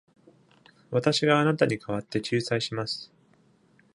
[0.89, 3.11] 私があなたに代わって仲裁します。